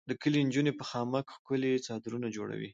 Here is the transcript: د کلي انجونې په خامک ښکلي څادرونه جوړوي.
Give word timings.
د 0.09 0.11
کلي 0.21 0.37
انجونې 0.41 0.71
په 0.79 0.83
خامک 0.89 1.25
ښکلي 1.35 1.71
څادرونه 1.85 2.27
جوړوي. 2.35 2.69